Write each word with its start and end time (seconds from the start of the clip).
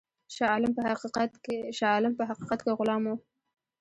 شاه 0.35 0.49
عالم 0.53 0.71
په 2.21 2.29
حقیقت 2.31 2.59
کې 2.63 2.75
غلام 2.77 3.03
وو. 3.07 3.15